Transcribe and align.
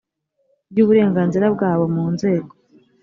ry 0.71 0.79
uburenganzira 0.83 1.45
bwabo 1.55 1.85
mu 1.95 2.05
nzego 2.13 2.51